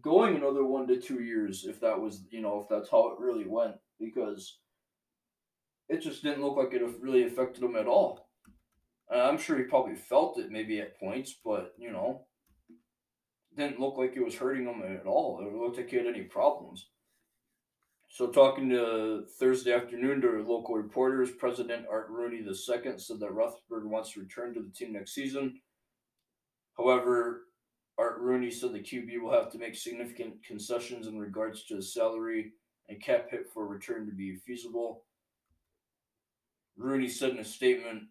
going 0.01 0.35
another 0.35 0.63
one 0.63 0.87
to 0.87 0.99
two 0.99 1.21
years 1.23 1.65
if 1.65 1.79
that 1.81 1.99
was, 1.99 2.23
you 2.29 2.41
know, 2.41 2.61
if 2.61 2.69
that's 2.69 2.89
how 2.89 3.09
it 3.09 3.19
really 3.19 3.47
went, 3.47 3.75
because 3.99 4.59
it 5.89 6.01
just 6.01 6.23
didn't 6.23 6.43
look 6.43 6.57
like 6.57 6.73
it 6.73 6.81
really 7.01 7.25
affected 7.25 7.63
him 7.63 7.75
at 7.75 7.87
all. 7.87 8.22
And 9.13 9.21
I'm 9.21 9.37
sure 9.37 9.57
he 9.57 9.63
probably 9.63 9.95
felt 9.95 10.37
it 10.39 10.51
maybe 10.51 10.81
at 10.81 10.99
points, 10.99 11.35
but, 11.45 11.73
you 11.77 11.91
know, 11.91 12.25
didn't 13.55 13.79
look 13.79 13.97
like 13.97 14.15
it 14.15 14.25
was 14.25 14.35
hurting 14.35 14.65
him 14.65 14.81
at 14.83 15.05
all. 15.05 15.39
It 15.39 15.55
looked 15.55 15.77
like 15.77 15.89
he 15.89 15.97
had 15.97 16.07
any 16.07 16.23
problems. 16.23 16.89
So, 18.09 18.27
talking 18.27 18.69
to 18.69 19.25
Thursday 19.39 19.73
afternoon 19.73 20.21
to 20.21 20.43
local 20.43 20.75
reporters, 20.75 21.31
President 21.31 21.85
Art 21.89 22.09
Rooney 22.09 22.39
II 22.39 22.53
said 22.53 23.19
that 23.19 23.31
Roethlisberger 23.31 23.85
wants 23.85 24.13
to 24.13 24.19
return 24.19 24.53
to 24.55 24.61
the 24.61 24.71
team 24.71 24.93
next 24.93 25.13
season 25.13 25.61
However, 26.77 27.47
Art 27.97 28.19
Rooney 28.19 28.49
said 28.49 28.73
the 28.73 28.79
QB 28.79 29.21
will 29.21 29.31
have 29.31 29.51
to 29.51 29.59
make 29.59 29.75
significant 29.75 30.43
concessions 30.43 31.07
in 31.07 31.19
regards 31.19 31.65
to 31.65 31.75
his 31.75 31.93
salary 31.93 32.53
and 32.89 33.01
cap 33.01 33.29
hit 33.29 33.47
for 33.53 33.63
a 33.63 33.67
return 33.67 34.05
to 34.07 34.11
be 34.11 34.35
feasible. 34.35 35.05
Rooney 36.75 37.07
said 37.07 37.31
in 37.31 37.39
a 37.39 37.45
statement, 37.45 38.03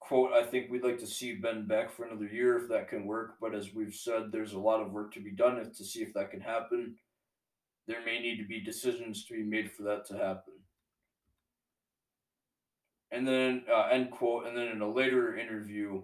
quote, 0.00 0.32
I 0.32 0.42
think 0.42 0.70
we'd 0.70 0.84
like 0.84 0.98
to 0.98 1.06
see 1.06 1.34
Ben 1.34 1.66
back 1.66 1.90
for 1.90 2.04
another 2.04 2.26
year 2.26 2.56
if 2.56 2.68
that 2.68 2.88
can 2.88 3.06
work, 3.06 3.34
but 3.40 3.54
as 3.54 3.74
we've 3.74 3.94
said, 3.94 4.32
there's 4.32 4.54
a 4.54 4.58
lot 4.58 4.80
of 4.80 4.92
work 4.92 5.12
to 5.14 5.20
be 5.20 5.30
done 5.30 5.56
to 5.56 5.84
see 5.84 6.02
if 6.02 6.12
that 6.14 6.30
can 6.30 6.40
happen. 6.40 6.96
There 7.86 8.04
may 8.04 8.20
need 8.20 8.38
to 8.38 8.46
be 8.46 8.60
decisions 8.60 9.24
to 9.26 9.34
be 9.34 9.42
made 9.42 9.70
for 9.70 9.82
that 9.84 10.06
to 10.06 10.16
happen. 10.16 10.54
And 13.12 13.26
then, 13.26 13.64
uh, 13.70 13.88
end 13.90 14.10
quote, 14.10 14.46
and 14.46 14.56
then 14.56 14.68
in 14.68 14.80
a 14.80 14.88
later 14.88 15.36
interview, 15.36 16.02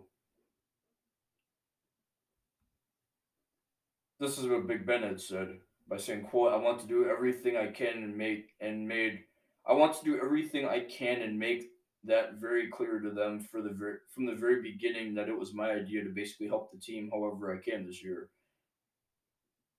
This 4.19 4.39
is 4.39 4.47
what 4.47 4.67
Big 4.67 4.87
Ben 4.87 5.03
had 5.03 5.21
said 5.21 5.61
by 5.87 5.99
saying, 5.99 6.25
"quote 6.25 6.53
I 6.53 6.57
want 6.57 6.81
to 6.81 6.87
do 6.87 7.09
everything 7.09 7.57
I 7.57 7.71
can 7.71 8.03
and 8.03 8.17
make 8.17 8.55
and 8.61 8.89
made. 8.89 9.25
I 9.67 9.75
want 9.75 9.95
to 9.95 10.05
do 10.05 10.19
everything 10.19 10.65
I 10.65 10.81
can 10.81 11.21
and 11.21 11.39
make 11.39 11.71
that 12.07 12.35
very 12.35 12.69
clear 12.69 12.99
to 13.01 13.11
them 13.11 13.41
for 13.41 13.61
the 13.63 13.99
from 14.15 14.27
the 14.27 14.35
very 14.35 14.63
beginning 14.63 15.15
that 15.15 15.29
it 15.29 15.39
was 15.39 15.55
my 15.55 15.71
idea 15.71 16.03
to 16.05 16.11
basically 16.11 16.49
help 16.49 16.73
the 16.73 16.79
team 16.79 17.11
however 17.13 17.55
I 17.55 17.59
can 17.59 17.87
this 17.87 18.03
year." 18.03 18.31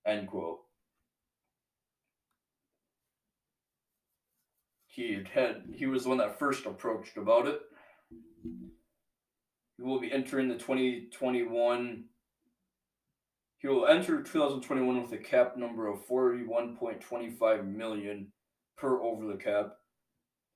End 0.06 0.28
quote. 0.28 0.60
He 4.88 5.14
had, 5.14 5.28
had 5.28 5.64
he 5.74 5.86
was 5.86 6.04
the 6.04 6.10
one 6.10 6.18
that 6.18 6.40
first 6.40 6.66
approached 6.66 7.18
about 7.18 7.48
it. 7.48 7.62
He 9.78 9.84
will 9.84 10.00
be 10.00 10.12
entering 10.12 10.48
the 10.48 10.56
2021 10.56 12.06
he 13.60 13.68
will 13.68 13.88
enter 13.88 14.22
2021 14.22 15.02
with 15.02 15.12
a 15.14 15.18
cap 15.18 15.58
number 15.58 15.88
of 15.88 16.08
41.25 16.08 17.68
million 17.68 18.32
per 18.78 19.02
over 19.02 19.26
the 19.26 19.38
cap, 19.38 19.78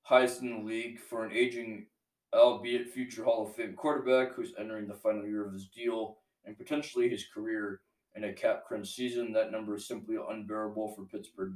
highest 0.04 0.42
in 0.42 0.52
the 0.52 0.64
league 0.64 1.00
for 1.00 1.26
an 1.26 1.32
aging, 1.32 1.88
albeit 2.34 2.90
future 2.90 3.24
Hall 3.24 3.48
of 3.48 3.56
Fame 3.56 3.74
quarterback 3.76 4.34
who's 4.34 4.54
entering 4.58 4.88
the 4.88 4.96
final 4.96 5.26
year 5.26 5.46
of 5.46 5.54
his 5.54 5.68
deal 5.68 6.18
and 6.46 6.58
potentially 6.58 7.10
his 7.10 7.26
career 7.34 7.82
in 8.16 8.26
a 8.26 8.34
cap 8.34 8.64
crunch 8.68 8.94
season. 8.94 9.32
That 9.34 9.52
number 9.52 9.76
is 9.76 9.88
simply 9.88 10.18
unbearable 10.30 10.94
for 10.96 11.04
Pittsburgh 11.04 11.54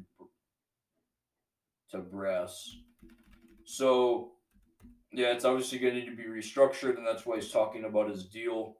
to 1.91 1.97
brass. 1.99 2.77
So, 3.65 4.31
yeah, 5.11 5.27
it's 5.27 5.45
obviously 5.45 5.79
going 5.79 5.95
to 5.95 5.99
need 5.99 6.09
to 6.09 6.15
be 6.15 6.23
restructured, 6.23 6.97
and 6.97 7.05
that's 7.05 7.25
why 7.25 7.35
he's 7.35 7.51
talking 7.51 7.85
about 7.85 8.09
his 8.09 8.27
deal 8.27 8.77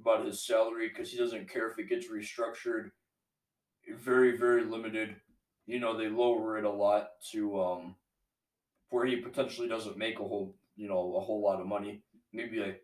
about 0.00 0.26
his 0.26 0.46
salary 0.46 0.88
because 0.88 1.10
he 1.10 1.18
doesn't 1.18 1.50
care 1.50 1.70
if 1.70 1.78
it 1.78 1.88
gets 1.88 2.08
restructured. 2.10 2.90
Very, 3.98 4.36
very 4.36 4.64
limited. 4.64 5.16
You 5.66 5.80
know, 5.80 5.96
they 5.96 6.08
lower 6.08 6.58
it 6.58 6.64
a 6.64 6.70
lot 6.70 7.08
to 7.32 7.60
um 7.60 7.94
where 8.90 9.06
he 9.06 9.16
potentially 9.16 9.68
doesn't 9.68 9.98
make 9.98 10.20
a 10.20 10.24
whole 10.24 10.54
you 10.76 10.88
know, 10.88 11.16
a 11.16 11.20
whole 11.20 11.42
lot 11.42 11.60
of 11.60 11.66
money. 11.66 12.02
Maybe 12.32 12.58
like 12.58 12.82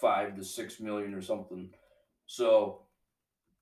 five 0.00 0.36
to 0.36 0.44
six 0.44 0.80
million 0.80 1.14
or 1.14 1.20
something. 1.20 1.70
So 2.26 2.82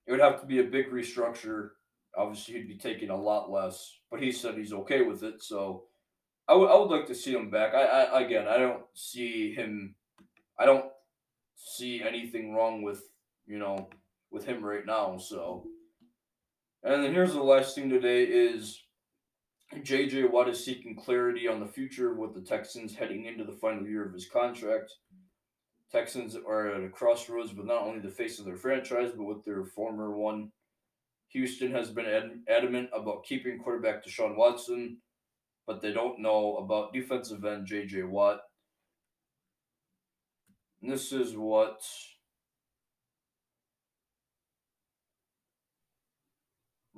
it 0.07 0.12
would 0.12 0.21
have 0.21 0.41
to 0.41 0.47
be 0.47 0.61
a 0.61 0.64
big 0.64 0.91
restructure. 0.91 1.71
Obviously, 2.17 2.55
he'd 2.55 2.69
be 2.69 2.76
taking 2.76 3.11
a 3.11 3.17
lot 3.17 3.50
less, 3.50 3.99
but 4.11 4.23
he 4.23 4.31
said 4.31 4.57
he's 4.57 4.75
okay 4.75 5.02
with 5.02 5.23
it. 5.23 5.43
So 5.43 5.85
I 6.47 6.55
would 6.55 6.71
I 6.71 6.76
would 6.76 6.91
like 6.91 7.07
to 7.07 7.14
see 7.14 7.33
him 7.33 7.50
back. 7.50 7.75
I, 7.75 7.85
I 7.85 8.21
again, 8.21 8.47
I 8.47 8.59
don't 8.59 8.83
see 8.95 9.55
him. 9.55 9.95
I 10.59 10.67
don't 10.67 10.87
see 11.57 12.02
anything 12.02 12.55
wrong 12.55 12.83
with 12.83 13.02
you 13.47 13.59
know 13.59 13.88
with 14.31 14.45
him 14.45 14.62
right 14.62 14.85
now. 14.85 15.17
So, 15.17 15.67
and 16.83 17.02
then 17.02 17.14
here's 17.14 17.33
the 17.33 17.43
last 17.43 17.75
thing 17.75 17.88
today 17.88 18.25
is 18.25 18.83
JJ 19.84 20.30
Watt 20.30 20.48
is 20.48 20.64
seeking 20.64 20.94
clarity 20.94 21.48
on 21.48 21.60
the 21.60 21.66
future 21.66 22.14
with 22.14 22.34
the 22.34 22.40
Texans 22.40 22.94
heading 22.94 23.24
into 23.24 23.44
the 23.44 23.52
final 23.52 23.86
year 23.86 24.06
of 24.06 24.12
his 24.12 24.28
contract. 24.28 24.92
Texans 25.90 26.36
are 26.36 26.68
at 26.68 26.84
a 26.84 26.88
crossroads 26.88 27.52
with 27.52 27.66
not 27.66 27.82
only 27.82 28.00
the 28.00 28.08
face 28.08 28.38
of 28.38 28.44
their 28.44 28.56
franchise, 28.56 29.10
but 29.16 29.24
with 29.24 29.44
their 29.44 29.64
former 29.64 30.16
one. 30.16 30.52
Houston 31.28 31.72
has 31.72 31.90
been 31.90 32.06
ad- 32.06 32.40
adamant 32.48 32.90
about 32.94 33.24
keeping 33.24 33.58
quarterback 33.58 34.04
Deshaun 34.04 34.36
Watson, 34.36 34.98
but 35.66 35.80
they 35.80 35.92
don't 35.92 36.20
know 36.20 36.56
about 36.56 36.92
defensive 36.92 37.44
end 37.44 37.66
JJ 37.66 38.08
Watt. 38.08 38.40
And 40.80 40.90
this 40.90 41.12
is 41.12 41.36
what 41.36 41.82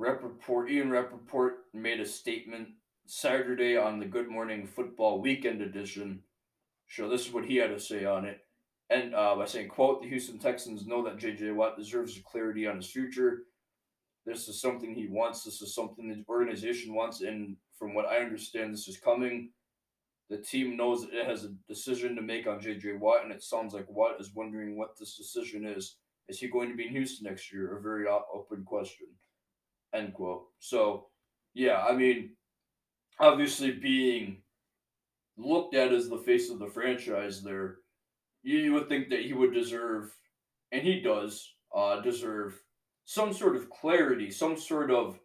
Rapoport, 0.04 0.70
Ian 0.70 0.90
Rapoport 0.90 1.60
made 1.72 1.98
a 1.98 2.04
statement 2.04 2.68
Saturday 3.06 3.78
on 3.78 3.98
the 3.98 4.04
Good 4.04 4.28
Morning 4.28 4.66
Football 4.66 5.22
Weekend 5.22 5.62
edition 5.62 6.20
show. 6.86 7.08
This 7.08 7.26
is 7.26 7.32
what 7.32 7.46
he 7.46 7.56
had 7.56 7.70
to 7.70 7.80
say 7.80 8.04
on 8.04 8.26
it. 8.26 8.40
And 8.90 9.14
uh, 9.14 9.34
by 9.34 9.46
saying, 9.46 9.68
quote, 9.68 10.02
the 10.02 10.08
Houston 10.10 10.38
Texans 10.38 10.86
know 10.86 11.02
that 11.04 11.16
J.J. 11.16 11.52
Watt 11.52 11.78
deserves 11.78 12.20
clarity 12.22 12.66
on 12.66 12.76
his 12.76 12.90
future. 12.90 13.44
This 14.26 14.46
is 14.46 14.60
something 14.60 14.94
he 14.94 15.06
wants. 15.08 15.42
This 15.42 15.62
is 15.62 15.74
something 15.74 16.06
the 16.06 16.22
organization 16.28 16.94
wants. 16.94 17.22
And 17.22 17.56
from 17.78 17.94
what 17.94 18.04
I 18.04 18.18
understand, 18.18 18.74
this 18.74 18.88
is 18.88 18.98
coming. 18.98 19.52
The 20.28 20.36
team 20.36 20.76
knows 20.76 21.00
that 21.00 21.18
it 21.18 21.26
has 21.26 21.44
a 21.44 21.54
decision 21.66 22.14
to 22.16 22.20
make 22.20 22.46
on 22.46 22.60
J.J. 22.60 22.96
Watt, 23.00 23.24
and 23.24 23.32
it 23.32 23.42
sounds 23.42 23.72
like 23.72 23.86
Watt 23.88 24.20
is 24.20 24.34
wondering 24.34 24.76
what 24.76 24.98
this 24.98 25.16
decision 25.16 25.64
is. 25.64 25.96
Is 26.28 26.40
he 26.40 26.48
going 26.48 26.68
to 26.68 26.76
be 26.76 26.88
in 26.88 26.92
Houston 26.92 27.26
next 27.26 27.50
year? 27.50 27.78
A 27.78 27.80
very 27.80 28.04
open 28.06 28.64
question. 28.64 29.06
End 29.94 30.12
quote. 30.14 30.46
So, 30.58 31.06
yeah, 31.54 31.84
I 31.88 31.94
mean, 31.94 32.30
obviously 33.20 33.72
being 33.72 34.42
looked 35.36 35.74
at 35.74 35.92
as 35.92 36.08
the 36.08 36.18
face 36.18 36.50
of 36.50 36.58
the 36.58 36.66
franchise 36.66 37.42
there, 37.42 37.76
you 38.42 38.72
would 38.74 38.88
think 38.88 39.08
that 39.10 39.22
he 39.24 39.32
would 39.32 39.54
deserve, 39.54 40.10
and 40.72 40.82
he 40.82 41.00
does 41.00 41.54
uh, 41.74 42.00
deserve 42.00 42.60
some 43.04 43.32
sort 43.32 43.56
of 43.56 43.70
clarity, 43.70 44.30
some 44.30 44.56
sort 44.56 44.90
of 44.90 45.18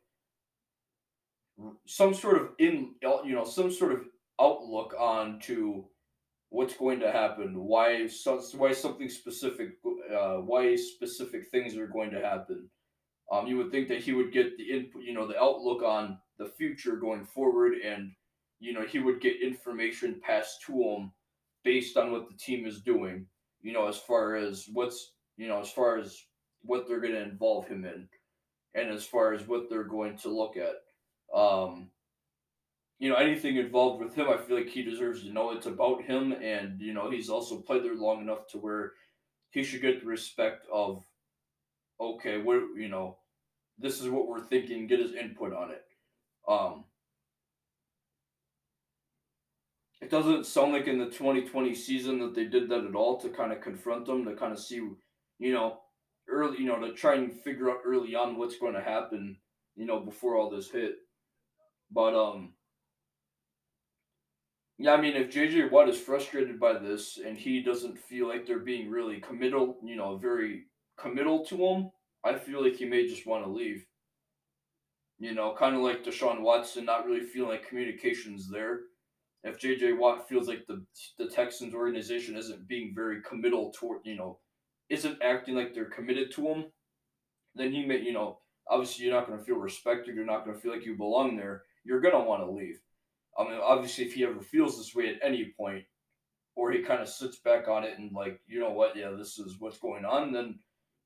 some 1.86 2.14
sort 2.14 2.42
of 2.42 2.50
in 2.60 2.94
you 3.02 3.36
know 3.36 3.44
some 3.44 3.72
sort 3.72 3.92
of 3.92 4.06
outlook 4.40 4.96
on 4.98 5.40
to 5.42 5.86
what's 6.50 6.76
going 6.76 7.00
to 7.00 7.12
happen, 7.12 7.54
why 7.56 8.08
why 8.56 8.72
something 8.72 9.10
specific, 9.10 9.72
uh, 10.14 10.38
why 10.38 10.76
specific 10.76 11.48
things 11.52 11.78
are 11.78 11.88
going 11.88 12.12
to 12.12 12.22
happen. 12.22 12.70
Um, 13.32 13.48
you 13.48 13.58
would 13.58 13.72
think 13.72 13.88
that 13.90 14.02
he 14.02 14.12
would 14.14 14.32
get 14.32 14.58
the 14.58 14.72
input, 14.72 15.04
you 15.04 15.14
know, 15.14 15.28
the 15.28 15.40
outlook 15.40 15.84
on 15.84 16.18
the 16.38 16.48
future 16.48 16.96
going 16.96 17.26
forward, 17.26 17.74
and 17.84 18.12
you 18.60 18.74
know 18.74 18.86
he 18.86 19.00
would 19.00 19.22
get 19.22 19.42
information 19.42 20.22
passed 20.26 20.62
to 20.66 20.74
him 20.74 21.12
based 21.64 21.98
on 21.98 22.12
what 22.12 22.28
the 22.28 22.38
team 22.38 22.66
is 22.66 22.82
doing. 22.82 23.26
You 23.62 23.74
know, 23.74 23.88
as 23.88 23.98
far 23.98 24.36
as 24.36 24.68
what's 24.74 25.14
you 25.38 25.48
know, 25.48 25.60
as 25.60 25.72
far 25.72 25.98
as 25.98 26.18
what 26.62 26.88
they're 26.88 27.00
going 27.00 27.14
to 27.14 27.24
involve 27.24 27.68
him 27.68 27.86
in, 27.86 28.08
and 28.74 28.90
as 28.90 29.06
far 29.06 29.34
as 29.34 29.48
what 29.48 29.70
they're 29.70 29.84
going 29.84 30.18
to 30.18 30.30
look 30.30 30.56
at. 30.58 30.76
Um, 31.34 31.90
you 33.00 33.10
know, 33.10 33.16
anything 33.16 33.56
involved 33.56 34.04
with 34.04 34.14
him, 34.14 34.28
I 34.30 34.38
feel 34.38 34.58
like 34.58 34.70
he 34.70 34.84
deserves 34.84 35.24
to 35.24 35.32
know 35.32 35.52
it's 35.52 35.68
about 35.68 36.04
him, 36.04 36.34
and 36.34 36.82
you 36.82 36.94
know, 36.94 37.10
he's 37.10 37.30
also 37.30 37.62
played 37.62 37.84
there 37.84 37.96
long 37.96 38.22
enough 38.22 38.48
to 38.52 38.58
where 38.58 38.94
he 39.52 39.64
should 39.64 39.82
get 39.82 40.02
the 40.02 40.08
respect 40.08 40.66
of, 40.72 41.04
okay, 42.00 42.38
what 42.38 42.62
you 42.78 42.90
know, 42.90 43.18
this 43.78 44.02
is 44.02 44.10
what 44.10 44.28
we're 44.28 44.44
thinking. 44.44 44.88
Get 44.88 45.00
his 45.00 45.14
input 45.14 45.54
on 45.54 45.72
it. 45.72 45.84
Um, 46.48 46.86
it 50.02 50.10
doesn't 50.10 50.46
sound 50.46 50.74
like 50.74 50.88
in 50.88 50.98
the 50.98 51.06
2020 51.06 51.76
season 51.76 52.20
that 52.20 52.34
they 52.34 52.46
did 52.46 52.70
that 52.70 52.86
at 52.86 52.96
all 52.96 53.18
to 53.20 53.30
kind 53.30 53.52
of 53.52 53.62
confront 53.62 54.06
them, 54.06 54.26
to 54.26 54.36
kind 54.36 54.54
of 54.54 54.60
see, 54.60 54.82
you 55.40 55.54
know, 55.54 55.80
early, 56.30 56.60
you 56.60 56.66
know, 56.66 56.80
to 56.80 56.94
try 56.94 57.16
and 57.16 57.34
figure 57.34 57.70
out 57.70 57.82
early 57.86 58.16
on 58.16 58.38
what's 58.38 58.58
going 58.58 58.74
to 58.74 58.82
happen, 58.82 59.38
you 59.76 59.86
know, 59.86 60.00
before 60.00 60.38
all 60.38 60.50
this 60.50 60.72
hit. 60.72 60.96
But 61.92 62.16
um, 62.16 62.54
yeah, 64.78 64.94
I 64.94 65.02
mean, 65.02 65.16
if 65.16 65.30
JJ 65.30 65.72
Watt 65.72 65.90
is 65.90 66.00
frustrated 66.00 66.60
by 66.60 66.74
this 66.74 67.20
and 67.24 67.38
he 67.38 67.62
doesn't 67.62 68.00
feel 68.00 68.28
like 68.28 68.48
they're 68.48 68.60
being 68.60 68.90
really 68.90 69.20
committal, 69.20 69.78
you 69.84 69.98
know, 69.98 70.18
very 70.18 70.64
committal 71.00 71.46
to 71.46 71.56
him, 71.56 71.92
I 72.24 72.36
feel 72.36 72.64
like 72.64 72.76
he 72.76 72.86
may 72.86 73.08
just 73.08 73.26
want 73.26 73.44
to 73.46 73.50
leave. 73.50 73.86
You 75.20 75.34
know, 75.34 75.54
kind 75.58 75.76
of 75.76 75.82
like 75.82 76.04
Deshaun 76.04 76.42
Watson, 76.42 76.86
not 76.86 77.06
really 77.06 77.22
feeling 77.22 77.50
like 77.50 77.68
communication's 77.68 78.50
there 78.50 78.80
if 79.44 79.60
JJ 79.60 79.98
Watt 79.98 80.28
feels 80.28 80.48
like 80.48 80.66
the 80.68 80.84
the 81.18 81.28
Texans 81.28 81.74
organization 81.74 82.36
isn't 82.36 82.68
being 82.68 82.94
very 82.94 83.22
committal 83.22 83.72
toward 83.76 84.02
you 84.04 84.16
know 84.16 84.40
isn't 84.90 85.22
acting 85.22 85.56
like 85.56 85.74
they're 85.74 85.86
committed 85.86 86.32
to 86.32 86.48
him, 86.48 86.66
then 87.56 87.72
he 87.72 87.86
may 87.86 88.00
you 88.00 88.14
know 88.14 88.40
obviously 88.70 89.06
you're 89.06 89.14
not 89.14 89.28
going 89.28 89.40
to 89.40 89.46
feel 89.46 89.56
respected. 89.56 90.16
You're 90.16 90.26
not 90.26 90.46
going 90.46 90.56
to 90.56 90.62
feel 90.62 90.74
like 90.74 90.86
you 90.86 90.96
belong 90.96 91.38
there. 91.38 91.64
You're 91.84 92.02
going 92.02 92.14
to 92.14 92.20
want 92.20 92.44
to 92.44 92.52
leave. 92.52 92.80
I 93.38 93.44
mean, 93.44 93.60
obviously, 93.64 94.06
if 94.06 94.14
he 94.14 94.26
ever 94.26 94.42
feels 94.42 94.78
this 94.78 94.94
way 94.94 95.08
at 95.08 95.20
any 95.24 95.54
point, 95.58 95.86
or 96.56 96.72
he 96.72 96.80
kind 96.80 97.02
of 97.02 97.08
sits 97.08 97.40
back 97.40 97.70
on 97.70 97.84
it 97.86 97.98
and 97.98 98.12
like 98.12 98.42
you 98.48 98.60
know 98.60 98.72
what, 98.72 98.96
yeah, 98.96 99.12
this 99.12 99.40
is 99.40 99.56
what's 99.60 99.80
going 99.80 100.04
on, 100.04 100.34
then 100.34 100.60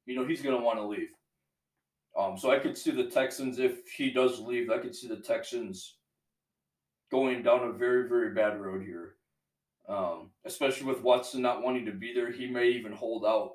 you 0.06 0.16
know 0.16 0.26
he's 0.26 0.42
going 0.42 0.58
to 0.58 0.64
want 0.64 0.80
to 0.80 0.86
leave. 0.86 1.10
Um, 2.18 2.38
so 2.38 2.52
I 2.52 2.60
could 2.60 2.78
see 2.78 2.92
the 2.92 3.10
Texans 3.10 3.60
if 3.60 3.88
he 3.90 4.12
does 4.12 4.40
leave. 4.40 4.70
I 4.70 4.78
could 4.78 4.96
see 4.96 5.08
the 5.08 5.18
Texans 5.18 5.96
going 7.12 7.44
down 7.44 7.68
a 7.68 7.72
very, 7.72 8.08
very 8.08 8.34
bad 8.34 8.60
road 8.60 8.84
here. 8.84 9.16
Um, 9.88 10.30
especially 10.46 10.88
with 10.88 11.02
Watson 11.02 11.42
not 11.42 11.64
wanting 11.64 11.86
to 11.86 11.92
be 11.92 12.14
there, 12.14 12.32
he 12.32 12.48
may 12.48 12.70
even 12.70 12.92
hold 12.92 13.26
out. 13.26 13.54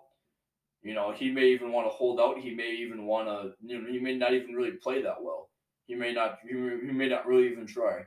You 0.82 0.94
know, 0.94 1.12
he 1.12 1.30
may 1.30 1.46
even 1.46 1.72
want 1.72 1.86
to 1.86 1.96
hold 1.96 2.20
out. 2.20 2.38
He 2.38 2.54
may 2.54 2.70
even 2.70 3.06
want 3.06 3.28
to. 3.28 3.52
You 3.64 3.80
know, 3.80 3.90
he 3.90 3.98
may 3.98 4.16
not 4.16 4.34
even 4.34 4.54
really 4.54 4.72
play 4.72 5.02
that 5.02 5.22
well. 5.22 5.50
He 5.86 5.94
may 5.94 6.12
not. 6.12 6.38
He 6.46 6.54
may, 6.54 6.86
he 6.86 6.92
may 6.92 7.08
not 7.08 7.26
really 7.26 7.50
even 7.50 7.66
try. 7.66 8.02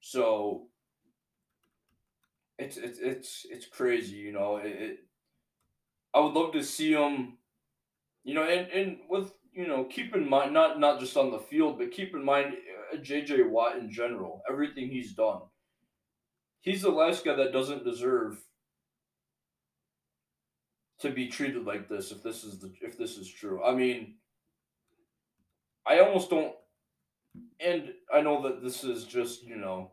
So 0.00 0.66
it's 2.58 2.76
it's 2.76 2.98
it's 2.98 3.46
it's 3.48 3.66
crazy. 3.66 4.16
You 4.16 4.32
know, 4.32 4.56
it, 4.56 4.66
it 4.66 4.98
I 6.12 6.20
would 6.20 6.34
love 6.34 6.52
to 6.52 6.62
see 6.62 6.92
him. 6.92 7.38
You 8.24 8.34
know, 8.34 8.44
and 8.44 8.68
and 8.70 8.98
with 9.08 9.32
you 9.52 9.66
know, 9.66 9.84
keep 9.84 10.14
in 10.14 10.28
mind 10.28 10.52
not 10.52 10.80
not 10.80 11.00
just 11.00 11.16
on 11.16 11.30
the 11.30 11.38
field, 11.38 11.78
but 11.78 11.92
keep 11.92 12.14
in 12.14 12.24
mind 12.24 12.54
uh, 12.92 12.96
JJ 12.96 13.48
Watt 13.50 13.76
in 13.78 13.90
general, 13.90 14.42
everything 14.50 14.88
he's 14.88 15.14
done. 15.14 15.40
He's 16.62 16.82
the 16.82 16.90
last 16.90 17.24
guy 17.24 17.34
that 17.34 17.52
doesn't 17.52 17.84
deserve 17.84 18.38
to 21.00 21.10
be 21.10 21.28
treated 21.28 21.66
like 21.66 21.88
this 21.88 22.10
if 22.10 22.22
this 22.22 22.44
is 22.44 22.60
the 22.60 22.72
if 22.80 22.96
this 22.98 23.16
is 23.16 23.30
true. 23.30 23.62
I 23.62 23.74
mean, 23.74 24.14
I 25.86 26.00
almost 26.00 26.30
don't 26.30 26.54
and 27.60 27.92
I 28.12 28.20
know 28.20 28.42
that 28.42 28.62
this 28.62 28.84
is 28.84 29.04
just, 29.04 29.44
you 29.44 29.56
know, 29.56 29.92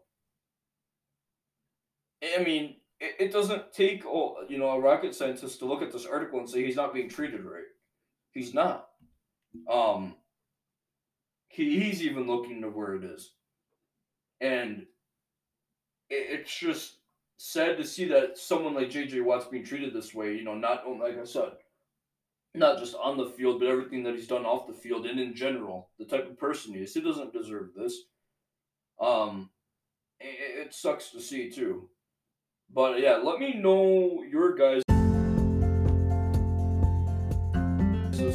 I 2.24 2.44
mean, 2.44 2.76
it, 3.00 3.15
it 3.20 3.32
doesn't 3.32 3.74
take 3.74 4.04
you 4.04 4.58
know, 4.58 4.70
a 4.70 4.80
rocket 4.80 5.15
scientist 5.15 5.60
to 5.60 5.65
look 5.65 5.82
at 5.82 5.91
this 5.91 6.06
article 6.06 6.39
and 6.39 6.50
say 6.50 6.63
he's 6.63 6.76
not 6.76 6.94
being 6.94 7.10
treated 7.10 7.44
right. 7.44 7.63
He's 8.34 8.54
not. 8.54 8.89
Um 9.70 10.15
he, 11.52 11.80
he's 11.80 12.02
even 12.02 12.28
looking 12.28 12.62
to 12.62 12.70
where 12.70 12.96
it 12.96 13.04
is. 13.04 13.32
And 14.39 14.86
it, 16.10 16.39
it's 16.39 16.58
just 16.58 16.96
sad 17.38 17.78
to 17.78 17.84
see 17.84 18.06
that 18.06 18.38
someone 18.38 18.74
like 18.74 18.89
JJ 18.89 19.24
Watt's 19.24 19.46
being 19.46 19.65
treated 19.65 19.94
this 19.94 20.13
way, 20.13 20.36
you 20.36 20.44
know, 20.44 20.56
not 20.56 20.88
like 21.00 21.20
I 21.20 21.26
said, 21.26 21.52
not 22.54 22.80
just 22.80 22.96
on 22.96 23.17
the 23.17 23.26
field, 23.26 23.60
but 23.60 23.70
everything 23.70 24.04
that 24.04 24.15
he's 24.15 24.28
done 24.28 24.46
off 24.46 24.67
the 24.67 24.74
field 24.74 25.06
and 25.06 25.20
in 25.20 25.34
general, 25.34 25.89
the 26.00 26.06
type 26.06 26.30
of 26.30 26.38
person 26.38 26.74
he 26.74 26.82
is. 26.82 26.94
He 26.94 27.02
doesn't 27.02 27.34
deserve 27.34 27.70
this. 27.76 27.96
Um, 29.00 29.50
it, 30.20 30.67
it 30.67 30.74
sucks 30.74 31.10
to 31.12 31.22
see 31.22 31.50
too. 31.50 31.89
But 32.74 33.02
yeah, 33.02 33.17
let 33.17 33.39
me 33.39 33.56
know 33.56 34.24
your 34.30 34.56
guys' 34.56 34.84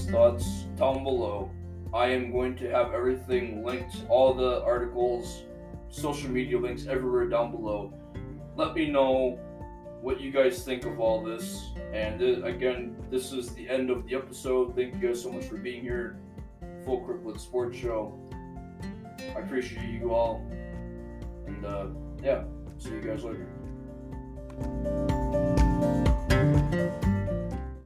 thoughts 0.04 0.64
down 0.76 1.02
below. 1.04 1.50
I 1.94 2.08
am 2.08 2.30
going 2.30 2.56
to 2.56 2.70
have 2.70 2.92
everything 2.92 3.64
linked, 3.64 4.04
all 4.08 4.34
the 4.34 4.62
articles, 4.62 5.44
social 5.88 6.30
media 6.30 6.58
links 6.58 6.86
everywhere 6.86 7.26
down 7.28 7.50
below. 7.50 7.92
Let 8.56 8.74
me 8.74 8.90
know 8.90 9.38
what 10.02 10.20
you 10.20 10.30
guys 10.30 10.62
think 10.62 10.84
of 10.84 11.00
all 11.00 11.22
this. 11.22 11.70
And 11.92 12.18
th- 12.18 12.44
again, 12.44 12.96
this 13.10 13.32
is 13.32 13.54
the 13.54 13.68
end 13.68 13.90
of 13.90 14.06
the 14.06 14.14
episode. 14.14 14.76
Thank 14.76 14.94
you 14.94 15.08
guys 15.08 15.22
so 15.22 15.32
much 15.32 15.44
for 15.44 15.56
being 15.56 15.82
here. 15.82 16.18
Full 16.84 17.04
Court 17.04 17.22
Blitz 17.22 17.48
Show. 17.76 18.18
I 19.34 19.40
appreciate 19.40 19.88
you 19.88 20.12
all. 20.12 20.46
And 21.46 21.64
uh, 21.64 21.86
yeah, 22.22 22.44
see 22.78 22.90
you 22.90 23.00
guys 23.00 23.24
later. 23.24 23.46